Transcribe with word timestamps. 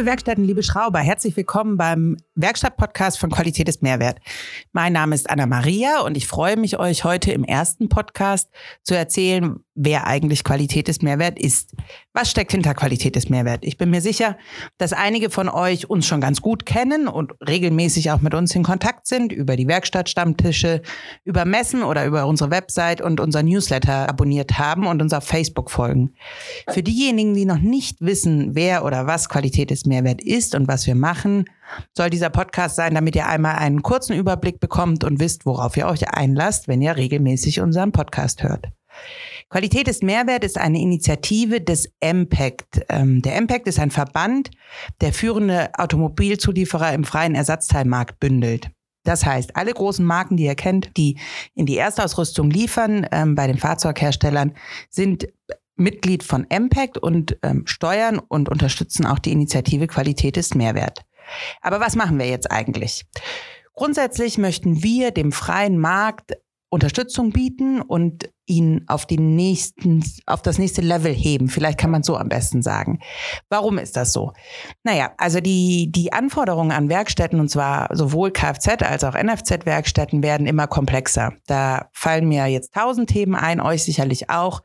Liebe 0.00 0.12
Werkstätten, 0.12 0.44
liebe 0.44 0.62
Schrauber, 0.62 1.00
herzlich 1.00 1.36
willkommen 1.36 1.76
beim 1.76 2.16
Werkstatt-Podcast 2.34 3.18
von 3.18 3.30
Qualität 3.30 3.68
ist 3.68 3.82
Mehrwert. 3.82 4.18
Mein 4.72 4.94
Name 4.94 5.14
ist 5.14 5.28
Anna 5.28 5.44
Maria 5.44 6.00
und 6.00 6.16
ich 6.16 6.26
freue 6.26 6.56
mich, 6.56 6.78
euch 6.78 7.04
heute 7.04 7.32
im 7.32 7.44
ersten 7.44 7.90
Podcast 7.90 8.48
zu 8.82 8.94
erzählen, 8.96 9.62
wer 9.82 10.06
eigentlich 10.06 10.44
Qualität 10.44 10.90
ist 10.90 11.02
Mehrwert 11.02 11.38
ist. 11.38 11.74
Was 12.12 12.30
steckt 12.30 12.52
hinter 12.52 12.74
Qualität 12.74 13.16
ist 13.16 13.30
Mehrwert? 13.30 13.64
Ich 13.64 13.78
bin 13.78 13.88
mir 13.88 14.02
sicher, 14.02 14.36
dass 14.76 14.92
einige 14.92 15.30
von 15.30 15.48
euch 15.48 15.88
uns 15.88 16.06
schon 16.06 16.20
ganz 16.20 16.42
gut 16.42 16.66
kennen 16.66 17.08
und 17.08 17.32
regelmäßig 17.46 18.10
auch 18.10 18.20
mit 18.20 18.34
uns 18.34 18.54
in 18.54 18.62
Kontakt 18.62 19.06
sind 19.06 19.32
über 19.32 19.56
die 19.56 19.66
Werkstattstammtische, 19.66 20.82
über 21.24 21.46
Messen 21.46 21.82
oder 21.82 22.04
über 22.04 22.26
unsere 22.26 22.50
Website 22.50 23.00
und 23.00 23.20
unser 23.20 23.42
Newsletter 23.42 24.06
abonniert 24.06 24.58
haben 24.58 24.86
und 24.86 25.00
uns 25.00 25.14
auf 25.14 25.24
Facebook 25.24 25.70
folgen. 25.70 26.14
Für 26.68 26.82
diejenigen, 26.82 27.32
die 27.32 27.46
noch 27.46 27.60
nicht 27.60 28.02
wissen, 28.02 28.54
wer 28.54 28.84
oder 28.84 29.06
was 29.06 29.30
Qualität 29.30 29.70
ist 29.70 29.86
Mehrwert 29.86 30.20
ist 30.20 30.54
und 30.54 30.68
was 30.68 30.86
wir 30.86 30.94
machen, 30.94 31.46
soll 31.96 32.10
dieser 32.10 32.30
Podcast 32.30 32.76
sein, 32.76 32.94
damit 32.94 33.16
ihr 33.16 33.26
einmal 33.26 33.56
einen 33.56 33.80
kurzen 33.82 34.14
Überblick 34.14 34.60
bekommt 34.60 35.04
und 35.04 35.20
wisst, 35.20 35.46
worauf 35.46 35.74
ihr 35.78 35.86
euch 35.86 36.10
einlasst, 36.10 36.68
wenn 36.68 36.82
ihr 36.82 36.96
regelmäßig 36.96 37.60
unseren 37.60 37.92
Podcast 37.92 38.42
hört. 38.42 38.70
Qualität 39.48 39.88
ist 39.88 40.02
Mehrwert 40.02 40.44
ist 40.44 40.58
eine 40.58 40.80
Initiative 40.80 41.60
des 41.60 41.90
MPACT. 42.00 42.86
Ähm, 42.88 43.20
der 43.22 43.40
MPACT 43.40 43.66
ist 43.66 43.78
ein 43.80 43.90
Verband, 43.90 44.50
der 45.00 45.12
führende 45.12 45.70
Automobilzulieferer 45.76 46.92
im 46.94 47.04
freien 47.04 47.34
Ersatzteilmarkt 47.34 48.20
bündelt. 48.20 48.70
Das 49.02 49.24
heißt, 49.24 49.56
alle 49.56 49.72
großen 49.72 50.04
Marken, 50.04 50.36
die 50.36 50.44
ihr 50.44 50.54
kennt, 50.54 50.96
die 50.96 51.18
in 51.54 51.66
die 51.66 51.78
Erstausrüstung 51.78 52.50
liefern 52.50 53.06
ähm, 53.10 53.34
bei 53.34 53.46
den 53.46 53.58
Fahrzeugherstellern, 53.58 54.54
sind 54.88 55.26
Mitglied 55.74 56.22
von 56.22 56.46
MPACT 56.48 56.98
und 56.98 57.38
ähm, 57.42 57.62
steuern 57.66 58.18
und 58.18 58.48
unterstützen 58.48 59.06
auch 59.06 59.18
die 59.18 59.32
Initiative 59.32 59.86
Qualität 59.86 60.36
ist 60.36 60.54
Mehrwert. 60.54 61.04
Aber 61.60 61.80
was 61.80 61.96
machen 61.96 62.18
wir 62.18 62.28
jetzt 62.28 62.50
eigentlich? 62.50 63.06
Grundsätzlich 63.72 64.36
möchten 64.36 64.82
wir 64.82 65.10
dem 65.10 65.32
freien 65.32 65.78
Markt 65.78 66.36
Unterstützung 66.70 67.32
bieten 67.32 67.82
und 67.82 68.30
ihn 68.50 68.84
auf 68.88 69.06
den 69.06 69.36
nächsten, 69.36 70.04
auf 70.26 70.42
das 70.42 70.58
nächste 70.58 70.80
Level 70.82 71.12
heben. 71.12 71.48
Vielleicht 71.48 71.78
kann 71.78 71.90
man 71.90 72.02
so 72.02 72.16
am 72.16 72.28
besten 72.28 72.62
sagen. 72.62 72.98
Warum 73.48 73.78
ist 73.78 73.96
das 73.96 74.12
so? 74.12 74.32
Naja, 74.82 75.12
also 75.18 75.40
die, 75.40 75.90
die 75.92 76.12
Anforderungen 76.12 76.72
an 76.72 76.88
Werkstätten, 76.88 77.38
und 77.38 77.48
zwar 77.48 77.88
sowohl 77.92 78.32
Kfz 78.32 78.82
als 78.82 79.04
auch 79.04 79.14
NFZ-Werkstätten, 79.14 80.22
werden 80.22 80.46
immer 80.46 80.66
komplexer. 80.66 81.32
Da 81.46 81.88
fallen 81.92 82.28
mir 82.28 82.46
jetzt 82.46 82.74
tausend 82.74 83.08
Themen 83.08 83.36
ein, 83.36 83.60
euch 83.60 83.84
sicherlich 83.84 84.30
auch. 84.30 84.62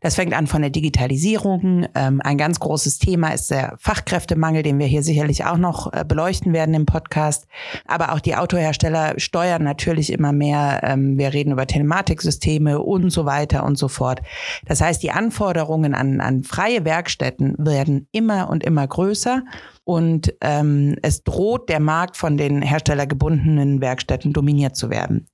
Das 0.00 0.14
fängt 0.14 0.32
an 0.32 0.46
von 0.46 0.62
der 0.62 0.70
Digitalisierung. 0.70 1.86
Ähm, 1.94 2.20
ein 2.24 2.38
ganz 2.38 2.58
großes 2.58 2.98
Thema 2.98 3.28
ist 3.28 3.50
der 3.50 3.76
Fachkräftemangel, 3.78 4.62
den 4.62 4.78
wir 4.78 4.86
hier 4.86 5.02
sicherlich 5.02 5.44
auch 5.44 5.58
noch 5.58 5.92
äh, 5.92 6.04
beleuchten 6.06 6.52
werden 6.52 6.74
im 6.74 6.86
Podcast. 6.86 7.46
Aber 7.86 8.12
auch 8.12 8.20
die 8.20 8.34
Autohersteller 8.34 9.14
steuern 9.18 9.62
natürlich 9.62 10.10
immer 10.10 10.32
mehr. 10.32 10.80
Ähm, 10.82 11.18
wir 11.18 11.32
reden 11.32 11.39
über 11.52 11.68
Telematiksysteme 11.68 12.80
und 12.80 13.10
so 13.10 13.20
so 13.20 13.26
weiter 13.26 13.64
und 13.64 13.76
so 13.76 13.88
fort. 13.88 14.20
Das 14.64 14.80
heißt, 14.80 15.02
die 15.02 15.10
Anforderungen 15.10 15.94
an, 15.94 16.20
an 16.20 16.42
freie 16.42 16.86
Werkstätten 16.86 17.54
werden 17.58 18.08
immer 18.12 18.48
und 18.48 18.64
immer 18.64 18.86
größer 18.86 19.42
und 19.84 20.34
ähm, 20.40 20.96
es 21.02 21.22
droht 21.22 21.68
der 21.68 21.80
Markt 21.80 22.16
von 22.16 22.38
den 22.38 22.62
herstellergebundenen 22.62 23.82
Werkstätten 23.82 24.32
dominiert 24.32 24.74
zu 24.74 24.88
werden. 24.88 25.26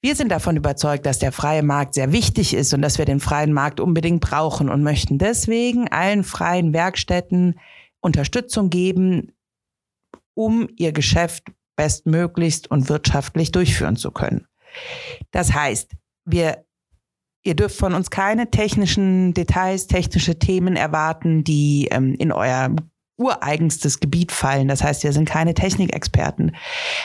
Wir 0.00 0.16
sind 0.16 0.30
davon 0.30 0.56
überzeugt, 0.56 1.06
dass 1.06 1.20
der 1.20 1.32
freie 1.32 1.62
Markt 1.62 1.94
sehr 1.94 2.12
wichtig 2.12 2.54
ist 2.54 2.74
und 2.74 2.82
dass 2.82 2.98
wir 2.98 3.04
den 3.04 3.20
freien 3.20 3.52
Markt 3.52 3.78
unbedingt 3.78 4.20
brauchen 4.20 4.68
und 4.68 4.82
möchten 4.82 5.18
deswegen 5.18 5.88
allen 5.88 6.24
freien 6.24 6.72
Werkstätten 6.72 7.60
Unterstützung 8.00 8.70
geben, 8.70 9.32
um 10.34 10.68
ihr 10.76 10.92
Geschäft 10.92 11.44
bestmöglichst 11.76 12.70
und 12.70 12.88
wirtschaftlich 12.88 13.52
durchführen 13.52 13.96
zu 13.96 14.10
können. 14.10 14.48
Das 15.30 15.52
heißt, 15.52 15.92
wir 16.24 16.64
Ihr 17.44 17.54
dürft 17.54 17.78
von 17.78 17.94
uns 17.94 18.10
keine 18.10 18.50
technischen 18.50 19.32
Details, 19.32 19.86
technische 19.86 20.38
Themen 20.38 20.76
erwarten, 20.76 21.44
die 21.44 21.88
ähm, 21.90 22.14
in 22.18 22.30
euer 22.30 22.74
ureigenstes 23.18 24.00
Gebiet 24.00 24.32
fallen. 24.32 24.68
Das 24.68 24.82
heißt, 24.82 25.02
wir 25.02 25.12
sind 25.12 25.28
keine 25.28 25.52
Technikexperten. 25.52 26.52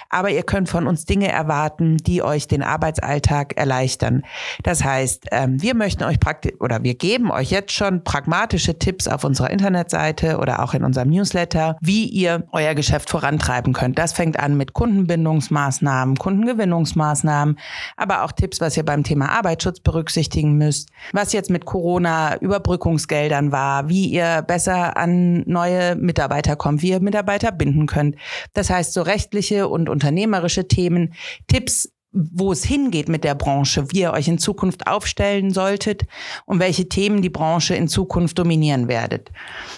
Aber 0.09 0.29
ihr 0.29 0.44
könnt 0.44 0.69
von 0.69 0.88
uns 0.88 1.06
Dinge 1.06 1.31
erwarten, 1.31 1.97
die 1.97 2.22
euch 2.22 2.47
den 2.47 2.62
Arbeitsalltag 2.62 3.57
erleichtern. 3.57 4.23
Das 4.62 4.84
heißt, 4.84 5.28
ähm, 5.31 5.62
wir 5.62 5.73
möchten 5.73 6.03
euch 6.03 6.19
praktisch 6.19 6.53
oder 6.59 6.84
wir 6.84 6.94
geben 6.94 7.31
euch 7.31 7.50
jetzt 7.50 7.72
schon 7.72 8.03
pragmatische 8.03 8.78
Tipps 8.78 9.07
auf 9.07 9.23
unserer 9.23 9.50
Internetseite 9.50 10.38
oder 10.38 10.63
auch 10.63 10.75
in 10.75 10.84
unserem 10.84 11.09
Newsletter, 11.09 11.78
wie 11.81 12.06
ihr 12.06 12.47
euer 12.52 12.75
Geschäft 12.75 13.09
vorantreiben 13.09 13.73
könnt. 13.73 13.97
Das 13.97 14.13
fängt 14.13 14.40
an 14.40 14.56
mit 14.56 14.73
Kundenbindungsmaßnahmen, 14.73 16.18
Kundengewinnungsmaßnahmen, 16.18 17.57
aber 17.97 18.23
auch 18.23 18.31
Tipps, 18.31 18.62
was 18.62 18.78
ihr 18.78 18.85
beim 18.85 19.03
Thema 19.03 19.29
Arbeitsschutz 19.29 19.79
berücksichtigen 19.79 20.57
müsst, 20.57 20.90
was 21.12 21.34
jetzt 21.34 21.50
mit 21.50 21.66
Corona 21.66 22.38
Überbrückungsgeldern 22.38 23.52
war, 23.52 23.90
wie 23.90 24.06
ihr 24.06 24.44
besser 24.44 24.96
an 24.96 25.44
neue 25.47 25.96
Mitarbeiter 26.03 26.56
kommt, 26.56 26.81
wie 26.81 26.90
ihr 26.90 27.00
Mitarbeiter 27.00 27.52
binden 27.52 27.88
könnt. 27.88 28.16
Das 28.53 28.69
heißt, 28.69 28.94
so 28.94 29.02
rechtliche 29.02 29.68
und 29.68 29.90
unternehmerische 29.90 30.68
Themen, 30.68 31.14
Tipps, 31.47 31.90
wo 32.14 32.52
es 32.52 32.64
hingeht 32.64 33.09
mit 33.09 33.24
der 33.24 33.34
Branche, 33.34 33.91
wie 33.91 34.02
ihr 34.02 34.14
euch 34.14 34.28
in 34.28 34.38
Zukunft 34.38 34.86
aufstellen 34.86 35.52
solltet 35.52 36.03
und 36.46 36.59
welche 36.59 36.88
Themen 36.88 37.24
die 37.24 37.30
Branche 37.30 37.74
in 37.74 37.88
Zukunft 37.88 38.38
dominieren 38.38 38.88
werdet. 38.88 39.31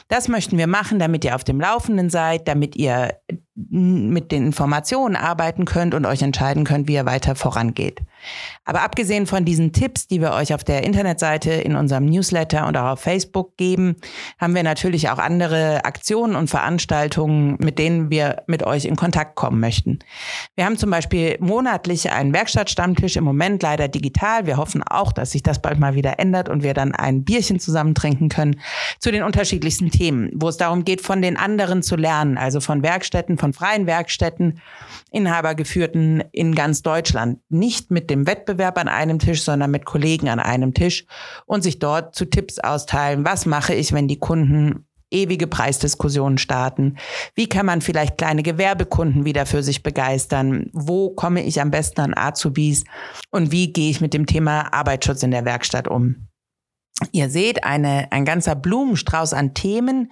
Das 0.10 0.28
möchten 0.28 0.58
wir 0.58 0.68
machen, 0.68 1.00
damit 1.00 1.24
ihr 1.24 1.36
auf 1.36 1.46
dem 1.46 1.62
Laufenden 1.62 2.10
seid, 2.10 2.48
damit 2.48 2.76
ihr 2.76 3.16
mit 3.56 4.34
den 4.34 4.48
Informationen 4.48 5.16
arbeiten 5.16 5.64
könnt 5.64 5.94
und 5.94 6.06
euch 6.06 6.22
entscheiden 6.22 6.66
könnt, 6.66 6.90
wie 6.90 6.96
ihr 6.96 7.06
weiter 7.06 7.36
vorangeht. 7.36 8.02
Aber 8.64 8.82
abgesehen 8.82 9.28
von 9.28 9.46
diesen 9.46 9.74
Tipps, 9.74 10.08
die 10.08 10.22
wir 10.22 10.34
euch 10.34 10.54
auf 10.54 10.64
der 10.64 10.84
Internetseite 10.84 11.52
in 11.52 11.76
unserem 11.76 12.06
Newsletter 12.06 12.68
und 12.68 12.76
auch 12.78 12.94
auf 12.94 13.00
Facebook 13.00 13.58
geben, 13.58 13.96
haben 14.40 14.56
wir 14.56 14.64
natürlich 14.64 15.10
auch 15.10 15.20
andere 15.20 15.86
Aktionen 15.86 16.36
und 16.36 16.50
Veranstaltungen, 16.50 17.58
mit 17.60 17.80
denen 17.80 18.10
wir 18.10 18.44
mit 18.48 18.64
euch 18.64 18.86
in 18.86 18.96
Kontakt 18.96 19.36
kommen 19.36 19.60
möchten. 19.60 20.00
Wir 20.56 20.66
haben 20.66 20.78
zum 20.78 20.90
Beispiel 20.90 21.38
monatlich 21.40 22.12
einen 22.12 22.34
Werkstattstammtisch, 22.34 23.16
im 23.16 23.24
Moment 23.24 23.62
leider 23.62 23.88
digital. 23.88 24.46
Wir 24.46 24.58
hoffen 24.58 24.84
auch, 24.84 25.12
dass 25.12 25.32
sich 25.32 25.44
das 25.44 25.62
bald 25.62 25.80
mal 25.80 25.96
wieder 25.96 26.20
ändert 26.20 26.50
und 26.50 26.64
wir 26.64 26.74
dann 26.74 26.94
ein 26.94 27.24
Bierchen 27.24 27.60
zusammen 27.60 27.96
trinken 27.96 28.30
können 28.30 28.60
zu 29.00 29.12
den 29.12 29.24
unterschiedlichsten 29.24 29.92
Themen, 29.92 30.32
wo 30.34 30.50
es 30.50 30.58
darum 30.58 30.86
geht, 30.86 31.02
von 31.02 31.22
den 31.22 31.38
anderen 31.38 31.84
zu 31.84 31.96
lernen, 31.96 32.38
also 32.38 32.60
von 32.60 32.84
Werkstätten, 32.84 33.38
von 33.38 33.54
freien 33.54 33.86
Werkstätten, 33.86 34.60
Inhabergeführten 35.12 36.24
in 36.32 36.56
ganz 36.56 36.82
Deutschland. 36.82 37.40
Nicht 37.50 37.92
mit 37.92 38.10
dem 38.16 38.28
Wettbewerb 38.28 38.78
an 38.78 38.88
einem 38.88 39.20
Tisch, 39.20 39.44
sondern 39.44 39.72
mit 39.72 39.86
Kollegen 39.86 40.30
an 40.30 40.40
einem 40.40 40.74
Tisch 40.74 41.06
und 41.46 41.62
sich 41.62 41.80
dort 41.80 42.16
zu 42.16 42.26
Tipps 42.26 42.60
austeilen. 42.60 43.26
Was 43.26 43.46
mache 43.46 43.74
ich, 43.74 43.94
wenn 43.94 44.08
die 44.08 44.20
Kunden 44.20 44.86
ewige 45.12 45.48
Preisdiskussionen 45.48 46.38
starten? 46.38 46.98
Wie 47.36 47.48
kann 47.48 47.66
man 47.66 47.82
vielleicht 47.82 48.18
kleine 48.18 48.44
Gewerbekunden 48.44 49.26
wieder 49.26 49.46
für 49.46 49.64
sich 49.64 49.84
begeistern? 49.84 50.70
Wo 50.74 51.10
komme 51.10 51.44
ich 51.44 51.62
am 51.62 51.72
besten 51.72 52.02
an 52.02 52.14
Azubis? 52.16 52.84
Und 53.32 53.52
wie 53.52 53.72
gehe 53.72 53.92
ich 53.92 54.02
mit 54.02 54.14
dem 54.14 54.26
Thema 54.26 54.74
Arbeitsschutz 54.74 55.24
in 55.24 55.32
der 55.32 55.46
Werkstatt 55.46 55.88
um? 55.88 56.28
Ihr 57.12 57.30
seht 57.30 57.66
eine, 57.66 58.12
ein 58.12 58.24
ganzer 58.24 58.56
Blumenstrauß 58.56 59.34
an 59.34 59.54
Themen 59.54 60.12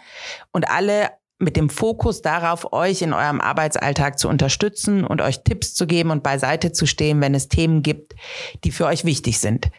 und 0.52 0.70
alle 0.70 1.12
mit 1.40 1.58
dem 1.58 1.70
Fokus 1.70 2.22
darauf, 2.22 2.72
euch 2.74 3.02
in 3.02 3.14
eurem 3.14 3.42
Arbeitsalltag 3.42 4.20
zu 4.20 4.30
unterstützen 4.30 5.04
und 5.04 5.22
euch 5.22 5.44
Tipps 5.44 5.74
zu 5.74 5.88
geben 5.88 6.12
und 6.12 6.24
beiseite 6.24 6.72
zu 6.72 6.86
stehen, 6.86 7.22
wenn 7.22 7.36
es 7.36 7.50
Themen 7.50 7.84
gibt, 7.84 8.14
die 8.64 8.72
für 8.72 8.86
euch 8.86 9.06
wichtig 9.06 9.40
sind. 9.40 9.70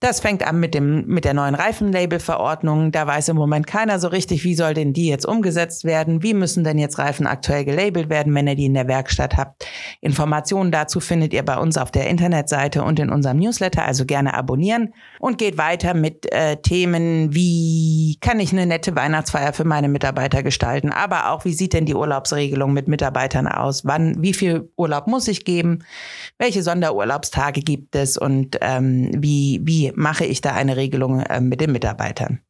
Das 0.00 0.20
fängt 0.20 0.46
an 0.46 0.58
mit 0.58 0.72
dem, 0.74 1.06
mit 1.06 1.26
der 1.26 1.34
neuen 1.34 1.54
Reifenlabelverordnung. 1.54 2.90
Da 2.90 3.06
weiß 3.06 3.28
im 3.28 3.36
Moment 3.36 3.66
keiner 3.66 3.98
so 3.98 4.08
richtig, 4.08 4.44
wie 4.44 4.54
soll 4.54 4.72
denn 4.72 4.94
die 4.94 5.08
jetzt 5.08 5.26
umgesetzt 5.26 5.84
werden? 5.84 6.22
Wie 6.22 6.32
müssen 6.32 6.64
denn 6.64 6.78
jetzt 6.78 6.98
Reifen 6.98 7.26
aktuell 7.26 7.66
gelabelt 7.66 8.08
werden, 8.08 8.34
wenn 8.34 8.48
ihr 8.48 8.54
die 8.54 8.64
in 8.64 8.74
der 8.74 8.88
Werkstatt 8.88 9.36
habt? 9.36 9.66
Informationen 10.02 10.72
dazu 10.72 10.98
findet 10.98 11.34
ihr 11.34 11.44
bei 11.44 11.58
uns 11.58 11.76
auf 11.76 11.90
der 11.90 12.08
Internetseite 12.08 12.82
und 12.82 12.98
in 12.98 13.10
unserem 13.10 13.38
Newsletter, 13.38 13.84
also 13.84 14.06
gerne 14.06 14.32
abonnieren 14.32 14.94
und 15.18 15.36
geht 15.36 15.58
weiter 15.58 15.92
mit 15.92 16.32
äh, 16.32 16.56
Themen 16.56 17.34
wie 17.34 18.16
kann 18.20 18.40
ich 18.40 18.52
eine 18.52 18.64
nette 18.64 18.96
Weihnachtsfeier 18.96 19.52
für 19.52 19.64
meine 19.64 19.88
Mitarbeiter 19.88 20.42
gestalten, 20.42 20.90
aber 20.90 21.30
auch 21.30 21.44
wie 21.44 21.52
sieht 21.52 21.74
denn 21.74 21.84
die 21.84 21.94
Urlaubsregelung 21.94 22.72
mit 22.72 22.88
Mitarbeitern 22.88 23.46
aus? 23.46 23.84
Wann, 23.84 24.22
wie 24.22 24.32
viel 24.32 24.70
Urlaub 24.76 25.06
muss 25.06 25.28
ich 25.28 25.44
geben? 25.44 25.84
Welche 26.38 26.62
Sonderurlaubstage 26.62 27.60
gibt 27.60 27.94
es 27.94 28.16
und 28.16 28.56
ähm, 28.62 29.10
wie, 29.14 29.60
wie 29.64 29.92
mache 29.94 30.24
ich 30.24 30.40
da 30.40 30.54
eine 30.54 30.76
Regelung 30.76 31.20
äh, 31.20 31.42
mit 31.42 31.60
den 31.60 31.72
Mitarbeitern? 31.72 32.40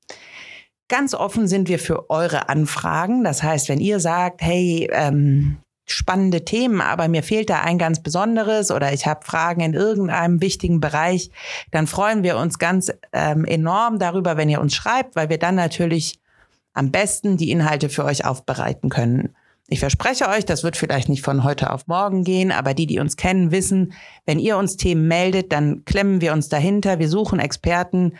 Ganz 0.88 1.14
offen 1.14 1.48
sind 1.48 1.68
wir 1.68 1.78
für 1.78 2.10
eure 2.10 2.48
Anfragen. 2.48 3.22
Das 3.22 3.42
heißt, 3.42 3.68
wenn 3.68 3.80
ihr 3.80 4.00
sagt, 4.00 4.42
hey, 4.42 4.88
ähm, 4.92 5.58
spannende 5.92 6.44
Themen, 6.44 6.80
aber 6.80 7.08
mir 7.08 7.22
fehlt 7.22 7.50
da 7.50 7.60
ein 7.60 7.78
ganz 7.78 8.02
besonderes 8.02 8.70
oder 8.70 8.92
ich 8.92 9.06
habe 9.06 9.24
Fragen 9.24 9.60
in 9.60 9.74
irgendeinem 9.74 10.40
wichtigen 10.40 10.80
Bereich, 10.80 11.30
dann 11.70 11.86
freuen 11.86 12.22
wir 12.22 12.36
uns 12.36 12.58
ganz 12.58 12.92
ähm, 13.12 13.44
enorm 13.44 13.98
darüber, 13.98 14.36
wenn 14.36 14.48
ihr 14.48 14.60
uns 14.60 14.74
schreibt, 14.74 15.16
weil 15.16 15.28
wir 15.28 15.38
dann 15.38 15.54
natürlich 15.54 16.18
am 16.72 16.90
besten 16.90 17.36
die 17.36 17.50
Inhalte 17.50 17.88
für 17.88 18.04
euch 18.04 18.24
aufbereiten 18.24 18.88
können. 18.88 19.34
Ich 19.72 19.78
verspreche 19.78 20.28
euch, 20.28 20.44
das 20.44 20.64
wird 20.64 20.76
vielleicht 20.76 21.08
nicht 21.08 21.24
von 21.24 21.44
heute 21.44 21.72
auf 21.72 21.86
morgen 21.86 22.24
gehen, 22.24 22.50
aber 22.50 22.74
die, 22.74 22.88
die 22.88 22.98
uns 22.98 23.16
kennen, 23.16 23.52
wissen, 23.52 23.92
wenn 24.26 24.40
ihr 24.40 24.56
uns 24.56 24.76
Themen 24.76 25.06
meldet, 25.06 25.52
dann 25.52 25.84
klemmen 25.84 26.20
wir 26.20 26.32
uns 26.32 26.48
dahinter, 26.48 26.98
wir 26.98 27.08
suchen 27.08 27.38
Experten, 27.38 28.14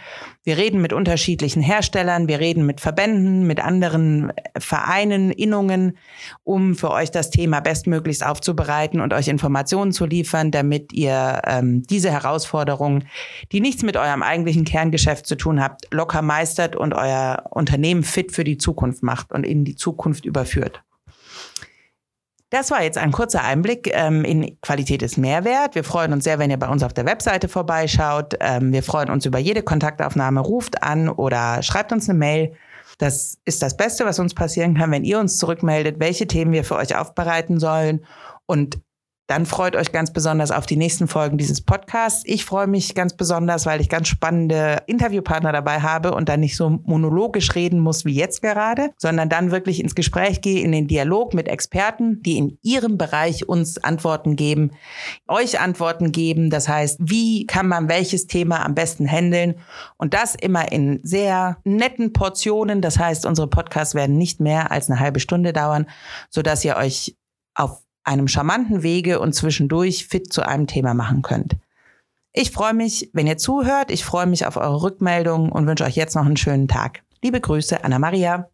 wir 0.45 0.59
reden 0.59 0.81
mit 0.81 0.93
unterschiedlichen 0.93 1.61
Herstellern, 1.61 2.29
wir 2.29 2.39
reden 2.39 2.67
mit 2.67 2.81
Verbänden, 2.81 3.49
mit 3.49 3.59
anderen 3.59 4.33
Vereinen, 4.57 5.33
Innungen, 5.33 5.99
um 6.45 6.77
für 6.77 6.93
euch 6.93 7.11
das 7.11 7.31
Thema 7.31 7.59
bestmöglichst 7.59 8.25
aufzubereiten 8.25 9.01
und 9.01 9.13
euch 9.13 9.27
Informationen 9.27 9.91
zu 9.91 10.07
liefern, 10.07 10.53
damit 10.53 10.93
ihr 10.93 11.43
ähm, 11.45 11.83
diese 11.83 12.13
Herausforderungen, 12.13 13.09
die 13.51 13.61
nichts 13.61 13.83
mit 13.83 13.97
eurem 13.97 14.23
eigentlichen 14.23 14.65
Kerngeschäft 14.65 15.27
zu 15.27 15.35
tun 15.35 15.61
habt, 15.61 15.93
locker 15.93 16.23
meistert 16.23 16.77
und 16.77 16.95
euer 16.95 17.43
Unternehmen 17.51 18.05
fit 18.05 18.31
für 18.31 18.45
die 18.45 18.57
Zukunft 18.57 19.03
macht 19.03 19.33
und 19.33 19.43
in 19.43 19.65
die 19.65 19.75
Zukunft 19.75 20.25
überführt. 20.25 20.85
Das 22.51 22.73
war 22.73 22.83
jetzt 22.83 22.99
ein 22.99 23.13
kurzer 23.13 23.45
Einblick 23.45 23.91
ähm, 23.95 24.25
in 24.25 24.61
Qualität 24.61 25.03
ist 25.03 25.17
Mehrwert. 25.17 25.77
Wir 25.77 25.85
freuen 25.85 26.13
uns 26.13 26.25
sehr, 26.25 26.41
wenn 26.41 26.51
ihr 26.51 26.59
bei 26.59 26.69
uns 26.69 26.83
auf 26.83 26.93
der 26.93 27.07
Webseite 27.07 27.49
vorbeischaut. 27.49 28.35
Ähm, 28.41 28.73
wir 28.73 28.83
freuen 28.83 29.09
uns 29.09 29.25
über 29.25 29.39
jede 29.39 29.63
Kontaktaufnahme. 29.63 30.41
Ruft 30.41 30.83
an 30.83 31.09
oder 31.09 31.63
schreibt 31.63 31.93
uns 31.93 32.09
eine 32.09 32.19
Mail. 32.19 32.53
Das 32.99 33.39
ist 33.45 33.63
das 33.63 33.77
Beste, 33.77 34.05
was 34.05 34.19
uns 34.19 34.35
passieren 34.35 34.75
kann, 34.75 34.91
wenn 34.91 35.05
ihr 35.05 35.21
uns 35.21 35.39
zurückmeldet, 35.39 36.01
welche 36.01 36.27
Themen 36.27 36.53
wir 36.53 36.65
für 36.65 36.75
euch 36.75 36.97
aufbereiten 36.97 37.61
sollen. 37.61 38.05
Und 38.47 38.81
dann 39.31 39.47
freut 39.47 39.77
euch 39.77 39.93
ganz 39.93 40.13
besonders 40.13 40.51
auf 40.51 40.67
die 40.67 40.77
nächsten 40.77 41.07
Folgen 41.07 41.39
dieses 41.39 41.61
Podcasts. 41.61 42.25
Ich 42.27 42.45
freue 42.45 42.67
mich 42.67 42.97
ganz 42.97 43.15
besonders, 43.15 43.65
weil 43.65 43.81
ich 43.81 43.89
ganz 43.89 44.09
spannende 44.09 44.83
Interviewpartner 44.89 45.53
dabei 45.53 45.83
habe 45.83 46.15
und 46.15 46.29
dann 46.29 46.41
nicht 46.41 46.57
so 46.57 46.81
monologisch 46.83 47.55
reden 47.55 47.79
muss 47.79 48.05
wie 48.05 48.13
jetzt 48.13 48.43
gerade, 48.43 48.91
sondern 48.97 49.29
dann 49.29 49.53
wirklich 49.53 49.81
ins 49.81 49.95
Gespräch 49.95 50.41
gehe, 50.41 50.65
in 50.65 50.73
den 50.73 50.89
Dialog 50.89 51.33
mit 51.33 51.47
Experten, 51.47 52.21
die 52.25 52.39
in 52.39 52.59
ihrem 52.63 52.99
Bereich 52.99 53.49
uns 53.49 53.79
Antworten 53.79 54.35
geben, 54.35 54.73
euch 55.29 55.61
Antworten 55.61 56.11
geben. 56.11 56.51
Das 56.51 56.69
heißt, 56.69 56.99
wie 57.01 57.47
kann 57.47 57.69
man 57.69 57.89
welches 57.89 58.27
Thema 58.27 58.67
am 58.67 58.75
besten 58.75 59.07
handeln? 59.07 59.55
Und 59.97 60.13
das 60.13 60.35
immer 60.35 60.73
in 60.73 60.99
sehr 61.05 61.59
netten 61.63 62.13
Portionen. 62.13 62.81
Das 62.81 62.99
heißt, 62.99 63.27
unsere 63.27 63.47
Podcasts 63.47 63.95
werden 63.95 64.19
nicht 64.19 64.41
mehr 64.41 64.73
als 64.73 64.91
eine 64.91 64.99
halbe 64.99 65.21
Stunde 65.21 65.53
dauern, 65.53 65.87
sodass 66.31 66.65
ihr 66.65 66.77
euch 66.77 67.15
auf 67.55 67.83
einem 68.05 68.29
charmanten 68.29 68.83
Wege 68.83 69.21
und 69.21 69.35
zwischendurch 69.35 70.07
fit 70.07 70.33
zu 70.33 70.47
einem 70.47 70.67
Thema 70.67 70.95
machen 70.95 71.23
könnt. 71.23 71.57
Ich 72.33 72.53
freue 72.53 72.75
mich, 72.75 73.11
wenn 73.13 73.27
ihr 73.27 73.39
zuhört. 73.39 73.91
Ich 73.91 74.05
freue 74.05 74.27
mich 74.27 74.47
auf 74.47 74.57
eure 74.57 74.83
Rückmeldungen 74.83 75.51
und 75.51 75.67
wünsche 75.67 75.85
euch 75.85 75.97
jetzt 75.97 76.15
noch 76.15 76.25
einen 76.25 76.37
schönen 76.37 76.69
Tag. 76.69 77.03
Liebe 77.23 77.41
Grüße, 77.41 77.83
Anna 77.85 77.99
Maria. 77.99 78.49